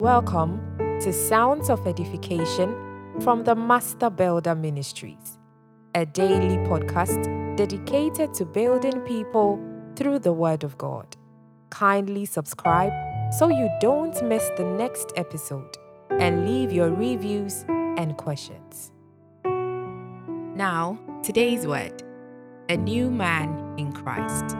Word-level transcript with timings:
Welcome 0.00 0.60
to 1.00 1.12
Sounds 1.12 1.68
of 1.68 1.84
Edification 1.84 2.72
from 3.20 3.42
the 3.42 3.56
Master 3.56 4.08
Builder 4.08 4.54
Ministries, 4.54 5.40
a 5.92 6.06
daily 6.06 6.56
podcast 6.68 7.56
dedicated 7.56 8.32
to 8.34 8.44
building 8.44 9.00
people 9.00 9.58
through 9.96 10.20
the 10.20 10.32
Word 10.32 10.62
of 10.62 10.78
God. 10.78 11.16
Kindly 11.70 12.26
subscribe 12.26 12.92
so 13.32 13.48
you 13.48 13.68
don't 13.80 14.22
miss 14.22 14.48
the 14.56 14.62
next 14.62 15.12
episode 15.16 15.76
and 16.10 16.48
leave 16.48 16.70
your 16.70 16.90
reviews 16.90 17.64
and 17.68 18.16
questions. 18.16 18.92
Now, 19.44 20.96
today's 21.24 21.66
word 21.66 22.04
a 22.68 22.76
new 22.76 23.10
man 23.10 23.74
in 23.76 23.90
Christ. 23.92 24.54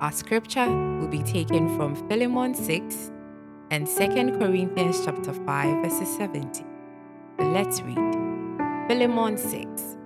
Our 0.00 0.12
scripture 0.12 0.70
will 0.98 1.08
be 1.08 1.22
taken 1.22 1.76
from 1.76 1.96
Philemon 2.08 2.54
6 2.54 3.10
and 3.70 3.86
2 3.86 4.38
Corinthians 4.38 5.04
chapter 5.04 5.32
5 5.32 5.82
verses 5.84 6.16
70. 6.16 6.64
Let's 7.38 7.80
read. 7.82 7.98
Philemon 8.88 9.36
6 9.36 9.98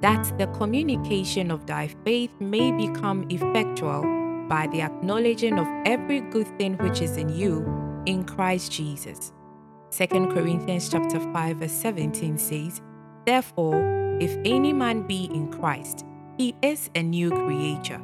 that 0.00 0.38
the 0.38 0.46
communication 0.48 1.50
of 1.50 1.66
thy 1.66 1.88
faith 2.04 2.30
may 2.38 2.70
become 2.72 3.26
effectual 3.30 4.02
by 4.48 4.66
the 4.68 4.82
acknowledging 4.82 5.58
of 5.58 5.66
every 5.86 6.20
good 6.20 6.46
thing 6.58 6.76
which 6.78 7.00
is 7.00 7.16
in 7.16 7.28
you 7.28 7.64
in 8.06 8.24
Christ 8.24 8.70
Jesus. 8.72 9.32
2 9.90 10.06
Corinthians 10.06 10.88
chapter 10.88 11.18
5 11.18 11.56
verse 11.56 11.72
17 11.72 12.36
says, 12.38 12.82
Therefore, 13.24 14.18
if 14.20 14.36
any 14.44 14.72
man 14.72 15.06
be 15.06 15.24
in 15.24 15.50
Christ, 15.50 16.04
he 16.36 16.54
is 16.62 16.90
a 16.94 17.02
new 17.02 17.30
creature. 17.30 18.00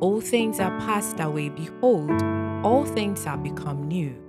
All 0.00 0.20
things 0.20 0.58
are 0.58 0.76
passed 0.80 1.20
away, 1.20 1.50
behold, 1.50 2.10
all 2.64 2.84
things 2.84 3.26
are 3.26 3.36
become 3.36 3.86
new. 3.86 4.23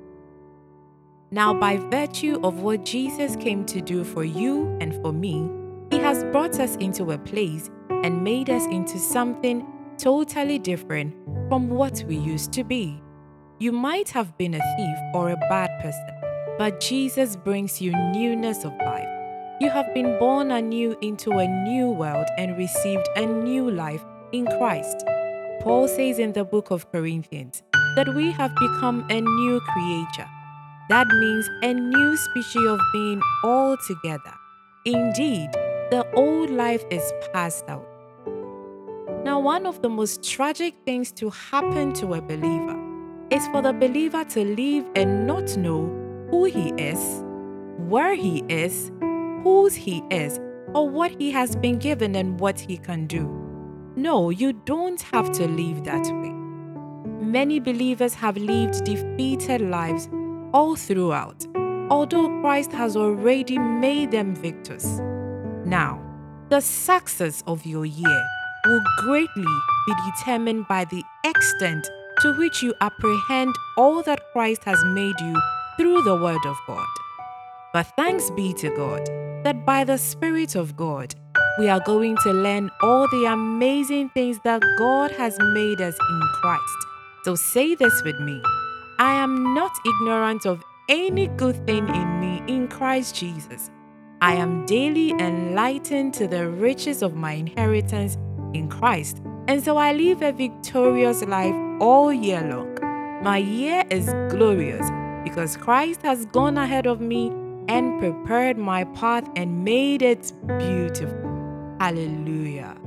Now, 1.35 1.53
by 1.53 1.75
virtue 1.75 2.39
of 2.45 2.61
what 2.61 2.85
Jesus 2.85 3.35
came 3.35 3.65
to 3.65 3.81
do 3.81 4.05
for 4.05 4.23
you 4.23 4.77
and 4.79 4.93
for 5.01 5.11
me, 5.11 5.49
he 5.91 5.97
has 5.97 6.23
brought 6.31 6.61
us 6.61 6.77
into 6.77 7.11
a 7.11 7.17
place 7.17 7.69
and 7.89 8.23
made 8.23 8.49
us 8.49 8.63
into 8.67 8.97
something 8.97 9.67
totally 9.97 10.57
different 10.57 11.13
from 11.49 11.67
what 11.67 12.05
we 12.07 12.15
used 12.15 12.53
to 12.53 12.63
be. 12.63 13.03
You 13.59 13.73
might 13.73 14.07
have 14.11 14.37
been 14.37 14.53
a 14.53 14.75
thief 14.77 14.97
or 15.13 15.31
a 15.31 15.47
bad 15.49 15.77
person, 15.81 16.07
but 16.57 16.79
Jesus 16.79 17.35
brings 17.35 17.81
you 17.81 17.91
newness 18.13 18.63
of 18.63 18.71
life. 18.77 19.09
You 19.59 19.69
have 19.71 19.93
been 19.93 20.17
born 20.17 20.51
anew 20.51 20.95
into 21.01 21.31
a 21.31 21.47
new 21.65 21.89
world 21.89 22.27
and 22.37 22.57
received 22.57 23.09
a 23.17 23.25
new 23.25 23.69
life 23.69 24.05
in 24.31 24.45
Christ. 24.57 25.03
Paul 25.59 25.89
says 25.89 26.17
in 26.17 26.31
the 26.31 26.45
book 26.45 26.71
of 26.71 26.89
Corinthians 26.93 27.61
that 27.97 28.07
we 28.15 28.31
have 28.31 28.55
become 28.55 29.05
a 29.09 29.19
new 29.19 29.59
creature. 29.59 30.29
That 30.87 31.07
means 31.07 31.49
a 31.63 31.73
new 31.73 32.15
species 32.15 32.67
of 32.67 32.79
being 32.93 33.19
altogether. 33.43 34.33
Indeed, 34.85 35.49
the 35.89 36.05
old 36.13 36.51
life 36.51 36.83
is 36.91 37.11
passed 37.33 37.65
out. 37.67 37.87
Now, 39.23 39.39
one 39.39 39.65
of 39.65 39.81
the 39.81 39.89
most 39.89 40.23
tragic 40.23 40.75
things 40.85 41.11
to 41.13 41.31
happen 41.31 41.93
to 41.93 42.13
a 42.13 42.21
believer 42.21 42.79
is 43.31 43.47
for 43.47 43.63
the 43.63 43.73
believer 43.73 44.23
to 44.25 44.43
live 44.43 44.85
and 44.95 45.25
not 45.25 45.57
know 45.57 45.87
who 46.29 46.45
he 46.45 46.69
is, 46.77 47.23
where 47.79 48.13
he 48.13 48.43
is, 48.47 48.91
whose 49.43 49.73
he 49.73 50.03
is, 50.11 50.39
or 50.75 50.87
what 50.87 51.19
he 51.19 51.31
has 51.31 51.55
been 51.55 51.79
given 51.79 52.15
and 52.15 52.39
what 52.39 52.59
he 52.59 52.77
can 52.77 53.07
do. 53.07 53.27
No, 53.95 54.29
you 54.29 54.53
don't 54.53 55.01
have 55.01 55.31
to 55.31 55.47
live 55.47 55.83
that 55.85 56.05
way. 56.21 56.31
Many 57.25 57.59
believers 57.59 58.13
have 58.13 58.37
lived 58.37 58.83
defeated 58.83 59.61
lives 59.61 60.07
all 60.55 60.77
throughout, 60.77 61.45
although 61.91 62.29
Christ 62.39 62.71
has 62.71 62.95
already 62.95 63.59
made 63.59 64.11
them 64.11 64.33
victors. 64.33 65.01
Now, 65.65 66.01
the 66.47 66.61
success 66.61 67.43
of 67.45 67.65
your 67.65 67.85
year 67.85 68.23
will 68.65 68.81
greatly 68.99 69.43
be 69.85 69.93
determined 70.11 70.65
by 70.69 70.85
the 70.85 71.03
extent 71.25 71.85
to 72.21 72.37
which 72.39 72.63
you 72.63 72.73
apprehend 72.79 73.53
all 73.77 74.01
that 74.03 74.21
Christ 74.31 74.63
has 74.63 74.81
made 74.85 75.19
you 75.19 75.35
through 75.77 76.03
the 76.03 76.15
Word 76.15 76.45
of 76.45 76.55
God. 76.65 76.87
But 77.73 77.91
thanks 77.97 78.31
be 78.31 78.53
to 78.53 78.69
God 78.77 79.05
that 79.43 79.65
by 79.65 79.83
the 79.83 79.97
Spirit 79.97 80.55
of 80.55 80.77
God, 80.77 81.13
we 81.59 81.67
are 81.67 81.81
going 81.81 82.15
to 82.23 82.31
learn 82.31 82.71
all 82.81 83.09
the 83.09 83.25
amazing 83.25 84.07
things 84.11 84.39
that 84.45 84.63
God 84.77 85.11
has 85.11 85.37
made 85.37 85.81
us 85.81 85.97
in 86.09 86.21
Christ. 86.39 86.79
So 87.25 87.35
say 87.35 87.75
this 87.75 88.01
with 88.03 88.19
me 88.21 88.41
I 88.97 89.15
am 89.15 89.53
not 89.53 89.77
ignorant 89.85 90.45
of 90.45 90.63
any 90.87 91.27
good 91.27 91.67
thing 91.67 91.85
in 91.89 92.19
me 92.21 92.41
in 92.47 92.69
Christ 92.69 93.13
Jesus. 93.15 93.69
I 94.21 94.35
am 94.35 94.65
daily 94.65 95.09
enlightened 95.11 96.13
to 96.13 96.27
the 96.27 96.47
riches 96.47 97.01
of 97.01 97.13
my 97.13 97.33
inheritance 97.33 98.17
in 98.53 98.69
Christ, 98.69 99.21
and 99.49 99.61
so 99.61 99.75
I 99.75 99.91
live 99.91 100.21
a 100.21 100.31
victorious 100.31 101.23
life 101.25 101.53
all 101.81 102.13
year 102.13 102.41
long. 102.41 103.21
My 103.21 103.37
year 103.37 103.83
is 103.89 104.13
glorious 104.29 104.89
because 105.25 105.57
Christ 105.57 106.01
has 106.03 106.25
gone 106.27 106.57
ahead 106.57 106.87
of 106.87 107.01
me 107.01 107.33
and 107.67 107.99
prepared 107.99 108.57
my 108.57 108.85
path 108.85 109.27
and 109.35 109.65
made 109.65 110.03
it 110.03 110.31
beautiful. 110.57 111.75
Hallelujah. 111.81 112.77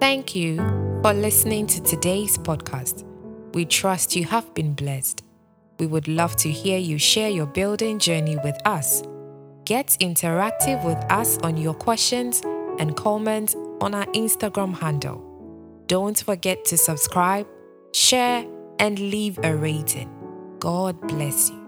Thank 0.00 0.34
you 0.34 0.56
for 1.02 1.12
listening 1.12 1.66
to 1.66 1.82
today's 1.82 2.38
podcast. 2.38 3.04
We 3.56 3.64
trust 3.64 4.14
you 4.14 4.26
have 4.26 4.52
been 4.52 4.74
blessed. 4.74 5.22
We 5.78 5.86
would 5.86 6.08
love 6.08 6.36
to 6.36 6.50
hear 6.50 6.76
you 6.76 6.98
share 6.98 7.30
your 7.30 7.46
building 7.46 7.98
journey 7.98 8.36
with 8.44 8.54
us. 8.66 9.02
Get 9.64 9.96
interactive 9.98 10.84
with 10.84 10.98
us 11.10 11.38
on 11.38 11.56
your 11.56 11.72
questions 11.72 12.42
and 12.78 12.94
comments 12.94 13.54
on 13.80 13.94
our 13.94 14.04
Instagram 14.08 14.78
handle. 14.78 15.24
Don't 15.86 16.18
forget 16.18 16.66
to 16.66 16.76
subscribe, 16.76 17.46
share, 17.94 18.44
and 18.78 18.98
leave 18.98 19.38
a 19.42 19.56
rating. 19.56 20.10
God 20.60 21.00
bless 21.08 21.48
you. 21.48 21.65